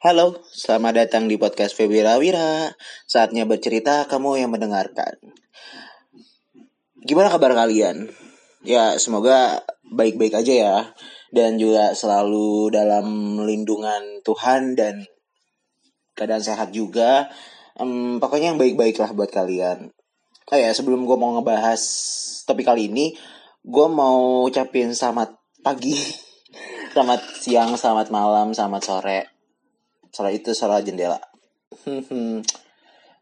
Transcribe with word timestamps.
Halo, 0.00 0.40
selamat 0.48 0.96
datang 0.96 1.28
di 1.28 1.36
podcast 1.36 1.76
Febi 1.76 2.00
Wira. 2.00 2.72
Saatnya 3.04 3.44
bercerita, 3.44 4.08
kamu 4.08 4.40
yang 4.40 4.48
mendengarkan. 4.48 5.20
Gimana 7.04 7.28
kabar 7.28 7.52
kalian? 7.52 8.08
Ya, 8.64 8.96
semoga 8.96 9.60
baik-baik 9.84 10.40
aja 10.40 10.54
ya. 10.56 10.76
Dan 11.28 11.60
juga 11.60 11.92
selalu 11.92 12.72
dalam 12.72 13.04
lindungan 13.44 14.24
Tuhan 14.24 14.72
dan 14.72 15.04
keadaan 16.16 16.48
sehat 16.48 16.72
juga. 16.72 17.28
Um, 17.76 18.24
pokoknya 18.24 18.56
yang 18.56 18.60
baik-baik 18.60 18.96
lah 18.96 19.12
buat 19.12 19.28
kalian. 19.28 19.92
Oh 20.48 20.56
ya, 20.56 20.72
sebelum 20.72 21.04
gue 21.04 21.16
mau 21.20 21.36
ngebahas 21.36 21.76
topik 22.48 22.64
kali 22.64 22.88
ini, 22.88 23.20
gue 23.60 23.86
mau 23.92 24.48
ucapin 24.48 24.96
selamat 24.96 25.36
pagi, 25.60 25.92
selamat 26.96 27.20
siang, 27.36 27.76
selamat 27.76 28.08
malam, 28.08 28.56
selamat 28.56 28.80
sore 28.80 29.39
salah 30.10 30.32
itu 30.34 30.50
salah 30.52 30.82
jendela. 30.82 31.18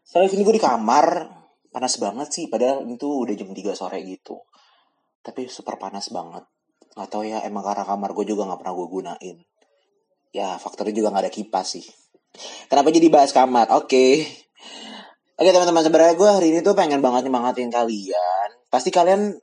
Salah 0.09 0.25
ini 0.25 0.41
gue 0.41 0.57
di 0.57 0.63
kamar. 0.63 1.37
Panas 1.69 2.01
banget 2.01 2.33
sih 2.33 2.49
padahal 2.49 2.81
itu 2.89 3.05
udah 3.05 3.35
jam 3.37 3.53
3 3.53 3.77
sore 3.77 4.01
gitu. 4.01 4.41
Tapi 5.21 5.45
super 5.45 5.77
panas 5.77 6.09
banget. 6.09 6.49
Nggak 6.97 7.09
tahu 7.13 7.29
ya 7.29 7.45
emang 7.45 7.61
karena 7.61 7.85
kamar 7.85 8.17
gue 8.17 8.25
juga 8.25 8.49
nggak 8.49 8.57
pernah 8.65 8.73
gue 8.73 8.87
gunain. 8.89 9.37
Ya 10.33 10.57
faktornya 10.57 10.97
juga 10.97 11.13
nggak 11.13 11.29
ada 11.29 11.33
kipas 11.33 11.77
sih. 11.77 11.85
Kenapa 12.65 12.89
jadi 12.89 13.05
bahas 13.13 13.29
kamar? 13.29 13.69
Oke. 13.77 13.85
Okay. 13.85 14.13
oke 15.37 15.49
teman-teman 15.53 15.85
sebenarnya 15.85 16.15
gue 16.17 16.29
hari 16.41 16.47
ini 16.57 16.59
tuh 16.65 16.73
pengen 16.73 17.05
banget 17.05 17.29
nyemangatin 17.29 17.69
kalian. 17.69 18.49
Pasti 18.73 18.89
kalian 18.89 19.37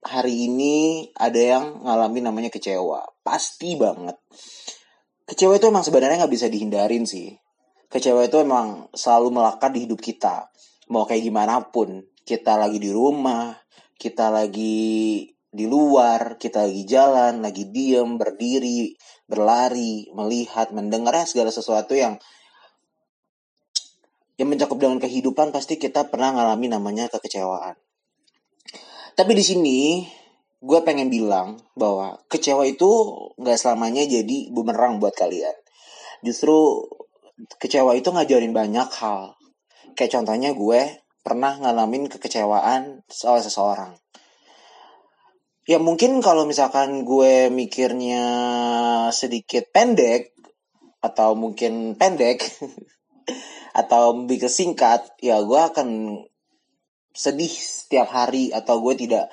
hari 0.00 0.48
ini 0.48 1.08
ada 1.12 1.40
yang 1.60 1.84
ngalamin 1.84 2.24
namanya 2.32 2.48
kecewa. 2.48 3.04
Pasti 3.20 3.76
banget 3.76 4.16
kecewa 5.24 5.56
itu 5.56 5.66
emang 5.68 5.84
sebenarnya 5.84 6.24
nggak 6.24 6.34
bisa 6.34 6.46
dihindarin 6.48 7.04
sih. 7.08 7.36
Kecewa 7.88 8.26
itu 8.26 8.40
emang 8.40 8.90
selalu 8.92 9.40
melekat 9.40 9.70
di 9.72 9.80
hidup 9.88 10.00
kita. 10.00 10.50
Mau 10.90 11.04
kayak 11.08 11.24
gimana 11.24 11.62
pun. 11.68 12.04
Kita 12.24 12.56
lagi 12.56 12.80
di 12.80 12.88
rumah, 12.88 13.52
kita 14.00 14.32
lagi 14.32 15.28
di 15.54 15.64
luar, 15.70 16.40
kita 16.40 16.66
lagi 16.66 16.82
jalan, 16.88 17.44
lagi 17.44 17.70
diem, 17.70 18.18
berdiri, 18.18 18.96
berlari, 19.28 20.10
melihat, 20.10 20.74
mendengar 20.74 21.14
segala 21.28 21.54
sesuatu 21.54 21.94
yang 21.94 22.18
yang 24.34 24.50
mencakup 24.50 24.82
dengan 24.82 24.98
kehidupan 24.98 25.54
pasti 25.54 25.78
kita 25.78 26.10
pernah 26.10 26.34
ngalami 26.34 26.66
namanya 26.66 27.06
kekecewaan. 27.06 27.78
Tapi 29.14 29.30
di 29.30 29.44
sini 29.46 29.80
gue 30.64 30.80
pengen 30.80 31.12
bilang 31.12 31.60
bahwa 31.76 32.24
kecewa 32.32 32.64
itu 32.64 32.88
nggak 33.36 33.60
selamanya 33.60 34.08
jadi 34.08 34.48
bumerang 34.48 34.96
buat 34.96 35.12
kalian. 35.12 35.52
Justru 36.24 36.88
kecewa 37.60 37.92
itu 37.92 38.08
ngajarin 38.08 38.56
banyak 38.56 38.88
hal. 38.96 39.36
Kayak 39.92 40.20
contohnya 40.20 40.56
gue 40.56 41.04
pernah 41.20 41.60
ngalamin 41.60 42.08
kekecewaan 42.08 43.04
soal 43.12 43.44
seseorang. 43.44 43.92
Ya 45.68 45.76
mungkin 45.80 46.20
kalau 46.24 46.48
misalkan 46.48 47.04
gue 47.04 47.48
mikirnya 47.52 48.24
sedikit 49.12 49.68
pendek 49.68 50.32
atau 51.04 51.36
mungkin 51.36 51.96
pendek 51.96 52.40
atau 53.80 54.24
lebih 54.24 54.48
singkat, 54.48 55.12
ya 55.20 55.40
gue 55.44 55.60
akan 55.60 55.88
sedih 57.12 57.48
setiap 57.52 58.08
hari 58.12 58.52
atau 58.52 58.80
gue 58.80 58.96
tidak 58.96 59.28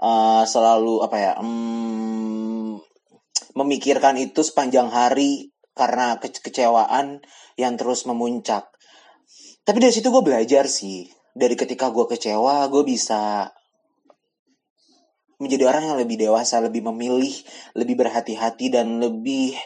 uh, 0.00 0.42
selalu 0.48 1.04
apa 1.04 1.16
ya 1.20 1.32
um, 1.38 2.80
memikirkan 3.54 4.16
itu 4.16 4.40
sepanjang 4.40 4.88
hari 4.88 5.52
karena 5.76 6.18
ke 6.18 6.32
kecewaan 6.32 7.22
yang 7.56 7.76
terus 7.76 8.04
memuncak. 8.08 8.68
Tapi 9.64 9.78
dari 9.78 9.92
situ 9.92 10.08
gue 10.08 10.24
belajar 10.24 10.66
sih. 10.66 11.06
Dari 11.30 11.54
ketika 11.54 11.94
gue 11.94 12.10
kecewa, 12.10 12.66
gue 12.66 12.82
bisa 12.82 13.48
menjadi 15.40 15.72
orang 15.72 15.88
yang 15.88 15.98
lebih 16.00 16.20
dewasa, 16.20 16.60
lebih 16.60 16.84
memilih, 16.90 17.32
lebih 17.72 17.96
berhati-hati 17.96 18.68
dan 18.68 19.00
lebih 19.00 19.56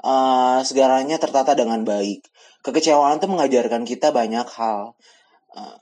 uh, 0.00 0.64
segalanya 0.64 1.20
tertata 1.20 1.52
dengan 1.52 1.84
baik. 1.84 2.24
Kekecewaan 2.64 3.20
tuh 3.20 3.28
mengajarkan 3.28 3.84
kita 3.84 4.08
banyak 4.14 4.46
hal. 4.56 4.96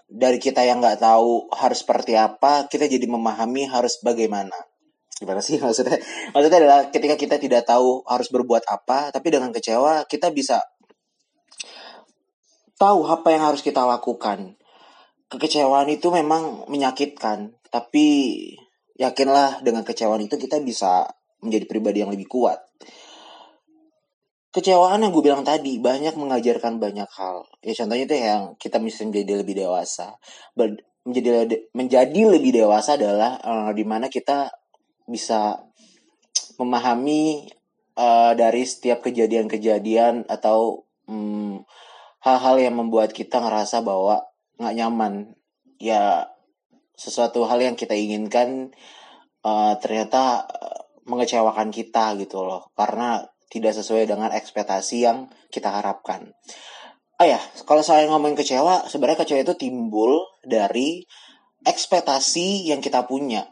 Dari 0.06 0.38
kita 0.38 0.62
yang 0.62 0.78
nggak 0.78 1.02
tahu 1.02 1.50
harus 1.52 1.82
seperti 1.82 2.14
apa, 2.14 2.70
kita 2.70 2.86
jadi 2.86 3.04
memahami 3.04 3.66
harus 3.68 3.98
bagaimana. 4.00 4.54
Gimana 5.16 5.40
sih 5.40 5.56
maksudnya? 5.64 5.98
Maksudnya 6.32 6.58
adalah 6.62 6.80
ketika 6.92 7.16
kita 7.18 7.36
tidak 7.40 7.66
tahu 7.66 8.04
harus 8.06 8.28
berbuat 8.30 8.64
apa, 8.68 9.10
tapi 9.10 9.28
dengan 9.32 9.50
kecewa 9.50 10.06
kita 10.06 10.30
bisa 10.30 10.62
tahu 12.76 13.08
apa 13.08 13.28
yang 13.32 13.42
harus 13.48 13.64
kita 13.64 13.82
lakukan. 13.82 14.56
Kekecewaan 15.26 15.90
itu 15.90 16.06
memang 16.14 16.70
menyakitkan, 16.70 17.50
tapi 17.74 18.06
yakinlah 18.94 19.60
dengan 19.66 19.82
kecewaan 19.82 20.22
itu 20.22 20.38
kita 20.38 20.62
bisa 20.62 21.10
menjadi 21.42 21.66
pribadi 21.66 22.00
yang 22.00 22.14
lebih 22.14 22.30
kuat 22.30 22.62
kecewaan 24.56 25.04
yang 25.04 25.12
gue 25.12 25.20
bilang 25.20 25.44
tadi 25.44 25.76
banyak 25.76 26.16
mengajarkan 26.16 26.80
banyak 26.80 27.04
hal. 27.12 27.44
Ya 27.60 27.76
contohnya 27.76 28.04
itu 28.08 28.16
yang 28.16 28.42
kita 28.56 28.80
bisa 28.80 29.04
menjadi 29.04 29.44
lebih 29.44 29.54
dewasa. 29.60 30.16
Ber, 30.56 30.80
menjadi 31.04 31.68
menjadi 31.76 32.20
lebih 32.32 32.56
dewasa 32.56 32.96
adalah 32.96 33.36
uh, 33.44 33.70
di 33.76 33.84
mana 33.84 34.08
kita 34.08 34.48
bisa 35.04 35.60
memahami 36.56 37.52
uh, 38.00 38.32
dari 38.32 38.64
setiap 38.64 39.04
kejadian-kejadian 39.04 40.24
atau 40.24 40.88
hal 41.06 41.62
hal-hal 42.26 42.56
yang 42.58 42.74
membuat 42.80 43.14
kita 43.14 43.38
ngerasa 43.38 43.84
bahwa 43.84 44.24
nggak 44.56 44.74
nyaman. 44.80 45.36
Ya 45.76 46.32
sesuatu 46.96 47.44
hal 47.44 47.60
yang 47.60 47.76
kita 47.76 47.92
inginkan 47.92 48.72
uh, 49.44 49.76
ternyata 49.76 50.48
mengecewakan 51.04 51.68
kita 51.68 52.16
gitu 52.16 52.40
loh. 52.40 52.72
Karena 52.72 53.20
tidak 53.50 53.72
sesuai 53.78 54.10
dengan 54.10 54.30
ekspektasi 54.34 55.06
yang 55.06 55.30
kita 55.50 55.70
harapkan. 55.70 56.34
Oh 57.16 57.24
ya, 57.24 57.40
kalau 57.64 57.80
saya 57.80 58.04
ngomongin 58.12 58.36
kecewa, 58.36 58.92
sebenarnya 58.92 59.24
kecewa 59.24 59.40
itu 59.40 59.54
timbul 59.56 60.20
dari 60.44 61.00
ekspektasi 61.64 62.68
yang 62.68 62.84
kita 62.84 63.08
punya 63.08 63.48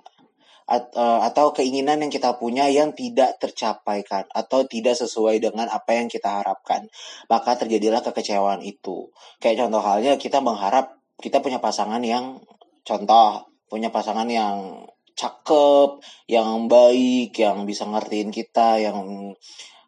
eh, 0.68 1.20
atau 1.24 1.56
keinginan 1.56 2.04
yang 2.04 2.12
kita 2.12 2.36
punya 2.36 2.68
yang 2.68 2.92
tidak 2.92 3.40
tercapaikan 3.40 4.28
atau 4.36 4.68
tidak 4.68 5.00
sesuai 5.00 5.40
dengan 5.40 5.72
apa 5.72 5.96
yang 5.96 6.12
kita 6.12 6.44
harapkan. 6.44 6.84
Maka 7.32 7.56
terjadilah 7.56 8.04
kekecewaan 8.04 8.60
itu. 8.60 9.08
Kayak 9.40 9.66
contoh 9.66 9.80
halnya 9.80 10.20
kita 10.20 10.44
mengharap 10.44 11.00
kita 11.16 11.40
punya 11.40 11.56
pasangan 11.56 12.04
yang 12.04 12.44
contoh 12.84 13.48
punya 13.72 13.88
pasangan 13.88 14.28
yang 14.28 14.84
cakep, 15.16 16.02
yang 16.28 16.66
baik, 16.66 17.32
yang 17.38 17.64
bisa 17.64 17.86
ngertiin 17.86 18.34
kita, 18.34 18.82
yang 18.82 19.32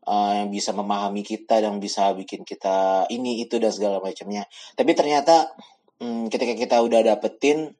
uh, 0.06 0.32
yang 0.38 0.48
bisa 0.48 0.70
memahami 0.72 1.26
kita 1.26 1.60
dan 1.60 1.82
bisa 1.82 2.14
bikin 2.14 2.46
kita 2.46 3.10
ini 3.10 3.42
itu 3.42 3.58
dan 3.58 3.74
segala 3.74 3.98
macamnya. 3.98 4.46
Tapi 4.78 4.94
ternyata 4.94 5.50
hmm, 6.00 6.30
ketika 6.32 6.54
kita 6.54 6.76
udah 6.80 7.02
dapetin 7.02 7.74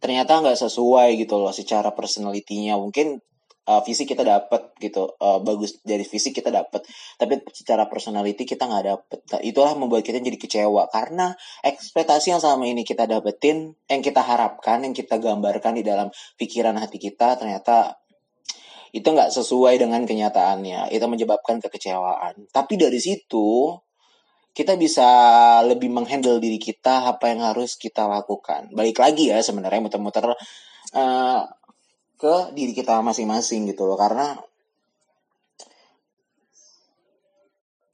ternyata 0.00 0.40
nggak 0.40 0.56
sesuai 0.56 1.20
gitu 1.20 1.36
loh 1.36 1.52
secara 1.52 1.92
personalitinya 1.92 2.80
mungkin 2.80 3.20
uh, 3.68 3.84
fisik 3.84 4.16
kita 4.16 4.24
dapet 4.24 4.72
gitu 4.80 5.12
uh, 5.20 5.38
bagus 5.44 5.78
dari 5.84 6.02
fisik 6.08 6.40
kita 6.40 6.48
dapet 6.48 6.82
tapi 7.20 7.44
secara 7.52 7.84
personality 7.86 8.48
kita 8.48 8.64
nggak 8.64 8.84
dapet. 8.88 9.20
Nah, 9.36 9.40
itulah 9.44 9.76
membuat 9.76 10.02
kita 10.02 10.18
jadi 10.18 10.40
kecewa 10.40 10.88
karena 10.88 11.36
ekspektasi 11.60 12.32
yang 12.32 12.40
selama 12.40 12.64
ini 12.64 12.82
kita 12.82 13.04
dapetin 13.04 13.76
yang 13.86 14.00
kita 14.00 14.24
harapkan 14.24 14.82
yang 14.82 14.96
kita 14.96 15.20
gambarkan 15.20 15.76
di 15.76 15.84
dalam 15.84 16.08
pikiran 16.40 16.74
hati 16.80 16.96
kita 16.96 17.36
ternyata 17.36 17.99
itu 18.90 19.06
nggak 19.06 19.30
sesuai 19.30 19.78
dengan 19.78 20.02
kenyataannya. 20.02 20.90
Itu 20.90 21.06
menyebabkan 21.06 21.62
kekecewaan. 21.62 22.50
Tapi 22.50 22.74
dari 22.74 22.98
situ 22.98 23.78
kita 24.50 24.74
bisa 24.74 25.06
lebih 25.62 25.88
menghandle 25.94 26.42
diri 26.42 26.58
kita 26.58 27.06
apa 27.06 27.30
yang 27.30 27.46
harus 27.46 27.78
kita 27.78 28.10
lakukan. 28.10 28.70
Balik 28.74 28.98
lagi 28.98 29.30
ya 29.30 29.38
sebenarnya 29.38 29.78
muter-muter 29.78 30.34
uh, 30.34 31.40
ke 32.18 32.34
diri 32.52 32.74
kita 32.74 32.98
masing-masing 33.00 33.70
gitu 33.70 33.86
loh. 33.86 33.94
Karena 33.94 34.34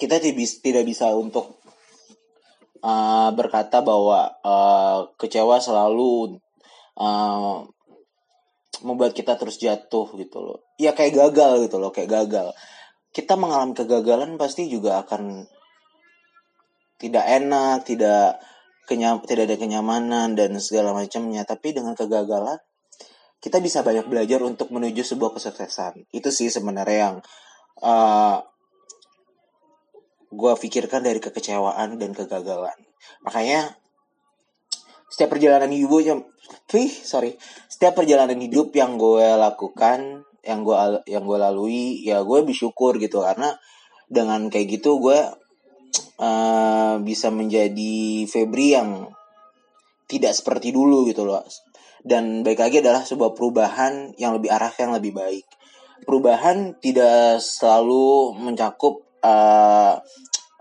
kita 0.01 0.21
tidak 0.21 0.85
bisa 0.85 1.13
untuk 1.13 1.61
uh, 2.81 3.31
berkata 3.37 3.85
bahwa 3.85 4.33
uh, 4.41 5.13
kecewa 5.21 5.61
selalu 5.61 6.41
uh, 6.97 7.69
membuat 8.85 9.17
kita 9.17 9.39
terus 9.41 9.57
jatuh 9.57 10.11
gitu 10.19 10.39
loh. 10.43 10.59
Ya 10.77 10.93
kayak 10.93 11.17
gagal 11.17 11.69
gitu 11.69 11.77
loh 11.81 11.95
kayak 11.95 12.11
gagal. 12.11 12.53
Kita 13.15 13.39
mengalami 13.39 13.73
kegagalan 13.73 14.37
pasti 14.37 14.69
juga 14.69 15.01
akan 15.05 15.49
tidak 16.97 17.25
enak 17.29 17.85
tidak 17.85 18.41
kenyam 18.89 19.21
tidak 19.25 19.53
ada 19.53 19.57
kenyamanan 19.57 20.37
dan 20.37 20.57
segala 20.61 20.93
macamnya. 20.93 21.47
Tapi 21.47 21.73
dengan 21.77 21.97
kegagalan 21.97 22.61
kita 23.41 23.63
bisa 23.63 23.85
banyak 23.87 24.11
belajar 24.11 24.43
untuk 24.43 24.75
menuju 24.75 25.07
sebuah 25.07 25.37
kesuksesan. 25.37 26.11
Itu 26.11 26.35
sih 26.35 26.51
sebenarnya 26.51 26.99
yang 26.99 27.17
uh, 27.85 28.43
gue 30.33 30.53
pikirkan 30.59 31.07
dari 31.07 31.23
kekecewaan 31.23 31.97
dan 31.97 32.11
kegagalan. 32.13 32.77
Makanya 33.23 33.77
setiap 35.11 35.37
perjalanan 35.37 35.71
hidupnya 35.71 36.23
Wih, 36.75 36.91
sorry. 36.91 37.39
Setiap 37.71 38.03
perjalanan 38.03 38.39
hidup 38.39 38.75
yang 38.75 38.99
gue 38.99 39.27
lakukan, 39.39 40.27
yang 40.43 40.61
gue 40.63 40.77
yang 41.07 41.23
gue 41.27 41.39
lalui, 41.39 42.03
ya 42.07 42.23
gue 42.23 42.39
bersyukur 42.47 42.99
gitu 43.03 43.23
karena 43.23 43.55
dengan 44.07 44.47
kayak 44.47 44.79
gitu 44.79 45.03
gue 45.03 45.19
uh, 46.23 46.95
bisa 47.03 47.35
menjadi 47.35 48.27
Febri 48.31 48.79
yang 48.79 49.11
tidak 50.07 50.35
seperti 50.39 50.71
dulu 50.71 51.07
gitu 51.07 51.27
loh. 51.27 51.43
Dan 52.07 52.47
baik 52.47 52.63
lagi 52.63 52.79
adalah 52.79 53.03
sebuah 53.03 53.35
perubahan 53.35 54.15
yang 54.15 54.39
lebih 54.39 54.55
arah 54.55 54.71
yang 54.79 54.95
lebih 54.95 55.11
baik. 55.11 55.47
Perubahan 56.07 56.79
tidak 56.79 57.43
selalu 57.43 58.39
mencakup 58.39 59.03
uh, 59.27 59.99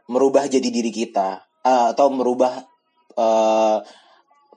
merubah 0.10 0.50
jadi 0.50 0.66
diri 0.66 0.90
kita 0.90 1.46
uh, 1.62 1.94
atau 1.94 2.10
merubah 2.10 2.66
uh, 3.14 3.78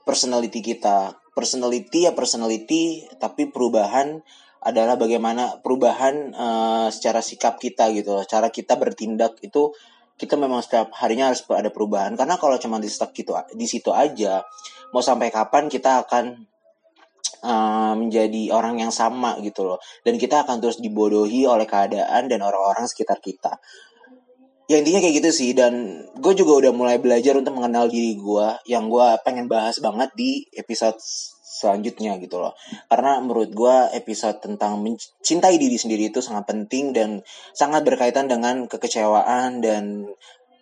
personality 0.03 0.59
kita. 0.63 1.15
Personality 1.33 2.09
ya 2.09 2.11
personality, 2.11 3.07
tapi 3.15 3.47
perubahan 3.47 4.19
adalah 4.59 4.99
bagaimana 4.99 5.63
perubahan 5.63 6.35
uh, 6.35 6.87
secara 6.91 7.23
sikap 7.23 7.55
kita 7.61 7.87
gitu. 7.95 8.19
Cara 8.27 8.51
kita 8.51 8.75
bertindak 8.75 9.39
itu 9.39 9.71
kita 10.19 10.35
memang 10.35 10.59
setiap 10.59 10.91
harinya 10.99 11.31
harus 11.31 11.47
ada 11.47 11.71
perubahan 11.71 12.11
karena 12.19 12.35
kalau 12.35 12.59
cuma 12.59 12.75
di 12.83 12.91
stuck 12.91 13.15
gitu 13.15 13.31
di 13.55 13.63
situ 13.63 13.95
aja 13.95 14.43
mau 14.91 14.99
sampai 14.99 15.31
kapan 15.31 15.71
kita 15.71 16.03
akan 16.03 16.43
uh, 17.47 17.95
menjadi 17.95 18.51
orang 18.51 18.83
yang 18.83 18.91
sama 18.91 19.39
gitu 19.39 19.63
loh 19.63 19.79
dan 20.03 20.19
kita 20.19 20.43
akan 20.43 20.59
terus 20.59 20.83
dibodohi 20.83 21.47
oleh 21.47 21.63
keadaan 21.63 22.27
dan 22.27 22.39
orang-orang 22.43 22.83
sekitar 22.83 23.23
kita 23.23 23.63
ya 24.69 24.77
intinya 24.77 25.01
kayak 25.01 25.15
gitu 25.19 25.29
sih. 25.33 25.51
Dan 25.57 26.05
gue 26.15 26.33
juga 26.37 26.65
udah 26.65 26.71
mulai 26.71 27.01
belajar 27.01 27.33
untuk 27.35 27.57
mengenal 27.57 27.89
diri 27.89 28.13
gue 28.15 28.47
yang 28.69 28.87
gue 28.87 29.07
pengen 29.25 29.49
bahas 29.49 29.81
banget 29.81 30.13
di 30.13 30.45
episode 30.53 31.01
selanjutnya 31.59 32.15
gitu 32.21 32.39
loh. 32.39 32.53
Karena 32.87 33.19
menurut 33.19 33.51
gue 33.51 33.77
episode 33.97 34.39
tentang 34.39 34.79
mencintai 34.79 35.59
diri 35.59 35.75
sendiri 35.75 36.07
itu 36.13 36.23
sangat 36.23 36.47
penting 36.47 36.95
dan 36.95 37.25
sangat 37.51 37.83
berkaitan 37.83 38.31
dengan 38.31 38.69
kekecewaan 38.69 39.59
dan 39.59 40.07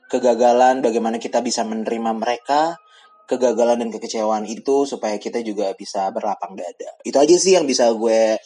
kegagalan 0.07 0.79
bagaimana 0.79 1.19
kita 1.19 1.43
bisa 1.43 1.67
menerima 1.67 2.15
mereka 2.15 2.79
kegagalan 3.27 3.83
dan 3.83 3.89
kekecewaan 3.91 4.47
itu 4.47 4.87
supaya 4.87 5.19
kita 5.19 5.43
juga 5.43 5.75
bisa 5.75 6.07
berlapang 6.15 6.55
dada. 6.55 6.95
Itu 7.03 7.19
aja 7.19 7.35
sih 7.35 7.59
yang 7.59 7.67
bisa 7.67 7.91
gue 7.91 8.39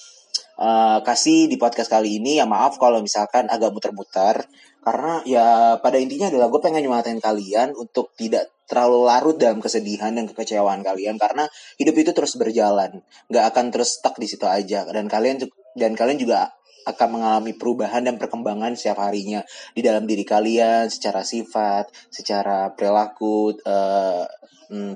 uh, 0.57 0.99
kasih 1.05 1.45
di 1.45 1.55
podcast 1.61 1.87
kali 1.87 2.17
ini. 2.17 2.41
Ya 2.41 2.49
maaf 2.49 2.81
kalau 2.81 2.99
misalkan 2.99 3.45
agak 3.47 3.71
muter-muter 3.71 4.41
karena 4.81 5.21
ya 5.29 5.77
pada 5.77 6.01
intinya 6.01 6.33
adalah 6.33 6.49
gue 6.49 6.61
pengen 6.61 6.81
nyematin 6.81 7.21
kalian 7.21 7.77
untuk 7.77 8.17
tidak 8.17 8.49
terlalu 8.65 9.05
larut 9.05 9.37
dalam 9.37 9.61
kesedihan 9.61 10.09
dan 10.15 10.25
kekecewaan 10.25 10.81
kalian. 10.81 11.21
Karena 11.21 11.45
hidup 11.77 11.95
itu 12.01 12.11
terus 12.17 12.33
berjalan. 12.33 13.05
Nggak 13.29 13.45
akan 13.53 13.65
terus 13.69 14.01
stuck 14.01 14.17
di 14.17 14.25
situ 14.25 14.49
aja. 14.49 14.87
Dan 14.89 15.05
kalian 15.05 15.43
dan 15.77 15.93
kalian 15.93 16.17
juga 16.17 16.49
akan 16.81 17.07
mengalami 17.13 17.53
perubahan 17.53 18.01
dan 18.09 18.17
perkembangan 18.17 18.73
setiap 18.73 19.05
harinya. 19.05 19.45
Di 19.77 19.85
dalam 19.85 20.09
diri 20.09 20.25
kalian 20.25 20.89
secara 20.89 21.21
sifat, 21.21 21.93
secara 22.09 22.73
perilaku, 22.73 23.53
uh, 23.61 24.25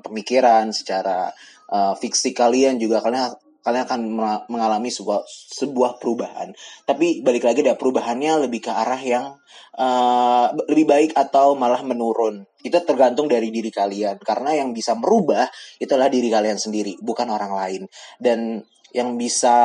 pemikiran, 0.02 0.74
secara 0.74 1.30
uh, 1.70 1.94
fiksi 1.94 2.34
kalian 2.34 2.82
juga. 2.82 3.06
Kalian 3.06 3.38
kalian 3.66 3.84
akan 3.90 4.02
mengalami 4.46 4.94
sebuah 4.94 5.26
sebuah 5.58 5.98
perubahan. 5.98 6.54
Tapi 6.86 7.26
balik 7.26 7.50
lagi 7.50 7.66
ada 7.66 7.74
perubahannya 7.74 8.46
lebih 8.46 8.70
ke 8.70 8.72
arah 8.72 9.02
yang 9.02 9.42
uh, 9.82 10.54
lebih 10.70 10.86
baik 10.86 11.12
atau 11.18 11.58
malah 11.58 11.82
menurun. 11.82 12.46
Itu 12.62 12.78
tergantung 12.86 13.26
dari 13.26 13.50
diri 13.50 13.74
kalian 13.74 14.22
karena 14.22 14.62
yang 14.62 14.70
bisa 14.70 14.94
merubah 14.94 15.50
itulah 15.82 16.06
diri 16.14 16.30
kalian 16.30 16.62
sendiri, 16.62 17.02
bukan 17.02 17.26
orang 17.34 17.54
lain. 17.58 17.82
Dan 18.22 18.62
yang 18.94 19.18
bisa 19.18 19.58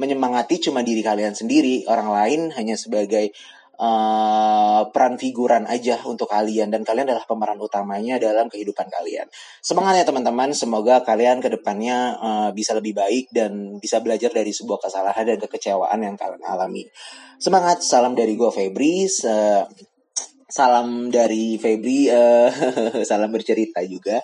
menyemangati 0.00 0.58
cuma 0.58 0.80
diri 0.80 1.04
kalian 1.04 1.36
sendiri, 1.36 1.84
orang 1.86 2.08
lain 2.10 2.40
hanya 2.56 2.74
sebagai 2.80 3.30
uh, 3.78 4.82
peran 4.90 5.16
figuran 5.16 5.64
aja 5.68 6.00
untuk 6.04 6.28
kalian 6.28 6.68
dan 6.68 6.82
kalian 6.84 7.08
adalah 7.08 7.24
pemeran 7.24 7.56
utamanya 7.60 8.20
dalam 8.20 8.50
kehidupan 8.50 8.88
kalian. 8.90 9.28
Semangat 9.64 10.02
ya 10.02 10.04
teman-teman, 10.04 10.52
semoga 10.52 11.00
kalian 11.06 11.40
ke 11.40 11.48
depannya 11.48 12.18
uh, 12.18 12.30
eh, 12.32 12.50
bisa 12.56 12.74
lebih 12.76 12.96
baik 12.96 13.30
dan 13.30 13.78
bisa 13.78 14.02
belajar 14.02 14.32
dari 14.32 14.50
sebuah 14.50 14.82
kesalahan 14.82 15.24
dan 15.24 15.38
kekecewaan 15.40 15.98
yang 16.02 16.16
kalian 16.18 16.42
alami. 16.44 16.88
Semangat, 17.38 17.84
salam 17.84 18.16
dari 18.18 18.34
gue 18.34 18.50
Febri. 18.50 19.06
Uh, 19.22 19.64
salam 20.52 21.08
dari 21.08 21.56
Febri, 21.56 22.12
uh, 22.12 22.50
salam 23.08 23.30
bercerita 23.32 23.80
juga. 23.86 24.20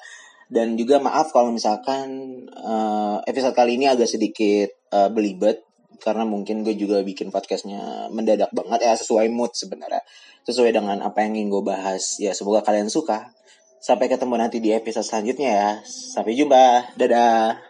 Dan 0.49 0.81
juga 0.81 0.97
maaf 0.97 1.29
kalau 1.29 1.53
misalkan 1.53 2.09
uh, 2.57 3.21
episode 3.29 3.53
kali 3.53 3.77
ini 3.77 3.85
agak 3.85 4.09
sedikit 4.09 4.73
uh, 4.97 5.13
belibet 5.13 5.68
karena 5.99 6.25
mungkin 6.25 6.65
gue 6.65 6.75
juga 6.79 7.03
bikin 7.05 7.29
podcastnya 7.29 8.09
mendadak 8.09 8.51
banget 8.55 8.87
ya 8.89 8.95
sesuai 8.97 9.29
mood 9.31 9.53
sebenarnya. 9.53 10.03
Sesuai 10.49 10.73
dengan 10.73 11.05
apa 11.05 11.23
yang 11.23 11.37
ingin 11.37 11.53
gue 11.53 11.63
bahas. 11.63 12.17
Ya 12.23 12.33
semoga 12.33 12.65
kalian 12.65 12.89
suka. 12.89 13.35
Sampai 13.79 14.11
ketemu 14.11 14.35
nanti 14.41 14.59
di 14.59 14.75
episode 14.75 15.07
selanjutnya 15.07 15.51
ya. 15.51 15.71
Sampai 15.85 16.35
jumpa. 16.35 16.97
Dadah 16.97 17.68